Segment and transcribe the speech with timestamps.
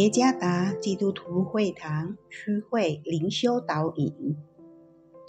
[0.00, 4.34] 耶加达基督徒会堂区会灵修导引，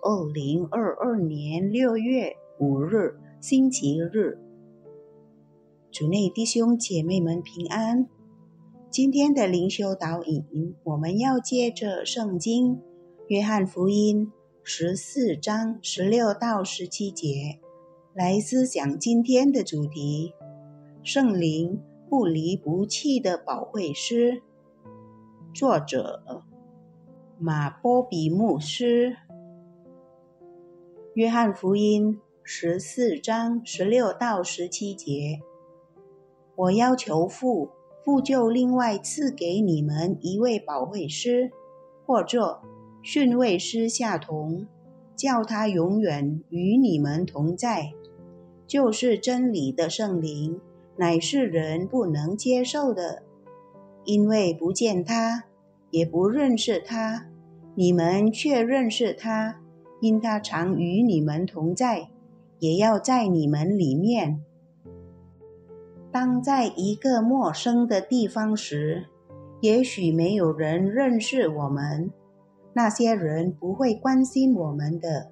[0.01, 4.39] 二零二二年六月五日星期日，
[5.91, 8.07] 主内弟兄姐妹们平安。
[8.89, 12.79] 今天的灵修导引，我们要借着圣经
[13.27, 14.31] 约翰福音
[14.63, 17.59] 十四章十六到十七节
[18.13, 20.31] 来思想今天的主题：
[21.03, 24.41] 圣灵不离不弃的保惠师。
[25.53, 26.43] 作者
[27.37, 29.17] 马波比牧师，
[31.13, 35.41] 约翰福音十四章十六到十七节。
[36.55, 37.69] 我要求父，
[38.01, 41.51] 父就另外赐给你们一位保惠师，
[42.05, 42.61] 或者
[43.01, 44.65] 训位师下同，
[45.17, 47.91] 叫他永远与你们同在，
[48.65, 50.61] 就是真理的圣灵，
[50.95, 53.23] 乃是人不能接受的。
[54.03, 55.43] 因为不见他，
[55.91, 57.27] 也不认识他，
[57.75, 59.61] 你们却认识他，
[60.01, 62.09] 因他常与你们同在，
[62.59, 64.43] 也要在你们里面。
[66.11, 69.05] 当在一个陌生的地方时，
[69.61, 72.11] 也许没有人认识我们，
[72.73, 75.31] 那些人不会关心我们的，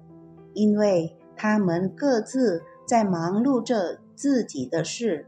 [0.54, 5.26] 因为他们各自在忙碌着自己的事。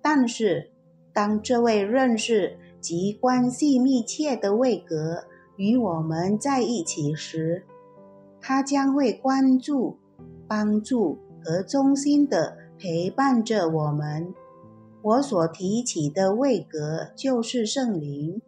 [0.00, 0.70] 但是，
[1.12, 5.24] 当这位认识及关系密切的位格
[5.56, 7.64] 与我们在一起时，
[8.40, 9.96] 他将会关注、
[10.46, 14.32] 帮助和衷心的陪伴着我们。
[15.02, 18.40] 我所提起的位格就是圣灵。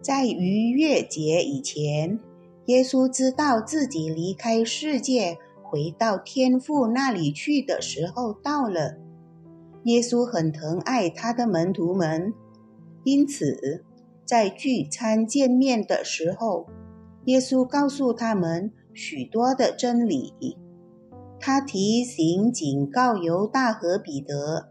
[0.00, 2.18] 在逾越节以前，
[2.66, 8.96] 耶稣知道自己离开世界，回到天父那里去的时候到了。
[9.84, 12.32] 耶稣很疼爱他的门徒们，
[13.04, 13.84] 因此
[14.24, 16.66] 在聚餐见面的时候，
[17.24, 20.58] 耶稣告诉他们许多的真理。
[21.38, 24.68] 他提醒、警告犹大和彼得，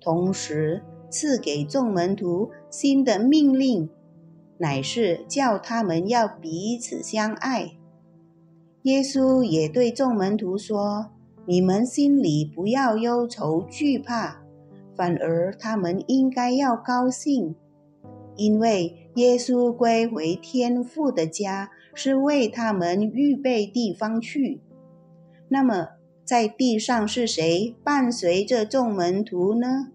[0.00, 3.88] 同时赐给众门徒新的命令，
[4.58, 7.76] 乃是叫他们要彼此相爱。
[8.82, 11.10] 耶稣也对众门徒说
[11.46, 14.39] ：“你们心里不要忧愁惧怕。”
[15.00, 17.54] 反而他们应该要高兴，
[18.36, 24.60] 因为耶稣归回天父的家是为他们预备地方去。
[25.48, 25.88] 那么，
[26.22, 29.88] 在地上是谁伴随着众门徒呢？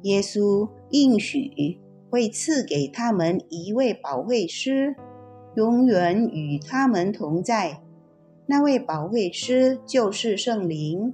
[0.00, 1.78] 耶稣应许
[2.08, 4.96] 会赐给他们一位保惠师，
[5.56, 7.82] 永远与他们同在。
[8.46, 11.12] 那位保惠师就是圣灵。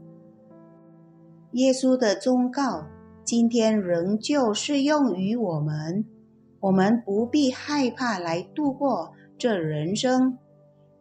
[1.55, 2.87] 耶稣的忠告
[3.25, 6.05] 今天仍旧适用于我们。
[6.61, 10.39] 我们不必害怕来度过这人生，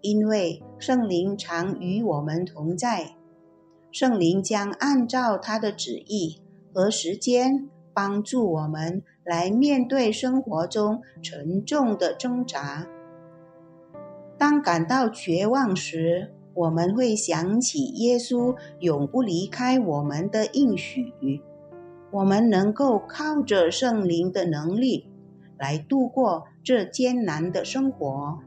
[0.01, 3.15] 因为圣灵常与我们同在。
[3.91, 6.41] 圣灵将按照他的旨意
[6.73, 12.87] 和时间，帮助我们来面对生活中沉重的挣扎。
[14.37, 21.41] 当感到绝望时，我们会想起耶稣永不离开我们的应许，
[22.11, 25.07] 我们能够靠着圣灵的能力
[25.57, 28.39] 来度过这艰难的生活。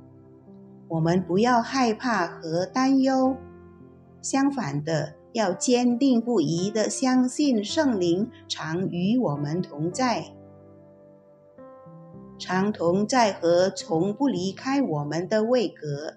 [0.89, 3.37] 我们不要害怕和担忧，
[4.21, 10.27] 相反的，要坚定不移的相信圣灵常与我们同在，
[12.39, 16.15] 常同在和从不离开我们的位格。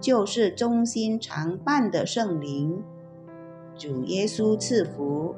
[0.00, 2.82] 就是忠心常伴的圣灵，
[3.76, 5.34] 主耶稣赐福。